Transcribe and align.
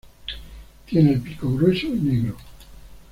Tiene 0.87 1.11
el 1.13 1.21
pico 1.21 1.53
grueso 1.53 1.85
y 1.85 1.91
negro. 1.91 2.35